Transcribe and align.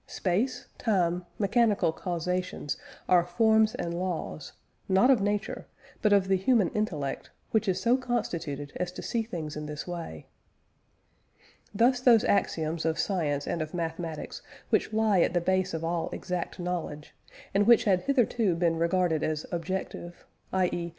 Space, 0.07 0.65
time, 0.79 1.27
mechanical 1.37 1.91
causation 1.93 2.69
are 3.07 3.23
forms 3.23 3.75
and 3.75 3.93
laws, 3.93 4.53
not 4.89 5.11
of 5.11 5.21
nature, 5.21 5.67
but 6.01 6.11
of 6.11 6.27
the 6.27 6.37
human 6.37 6.69
intellect, 6.69 7.29
which 7.51 7.67
is 7.67 7.79
so 7.79 7.97
constituted 7.97 8.73
as 8.77 8.91
to 8.93 9.03
see 9.03 9.21
things 9.21 9.55
in 9.55 9.67
this 9.67 9.85
way. 9.85 10.25
Thus 11.71 11.99
those 11.99 12.23
axioms 12.23 12.83
of 12.83 12.97
science 12.97 13.45
and 13.45 13.61
of 13.61 13.75
mathematics 13.75 14.41
which 14.71 14.91
lie 14.91 15.21
at 15.21 15.35
the 15.35 15.39
base 15.39 15.71
of 15.71 15.83
all 15.83 16.09
exact 16.09 16.57
knowledge, 16.59 17.13
and 17.53 17.67
which 17.67 17.83
had 17.83 18.01
hitherto 18.01 18.55
been 18.55 18.77
regarded 18.79 19.21
as 19.21 19.45
objective, 19.51 20.25
i.e. 20.51 20.89